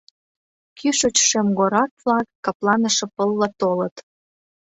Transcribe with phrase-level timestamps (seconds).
[0.77, 3.95] Кӱшыч шемгорак-влак капланыше пылла толыт.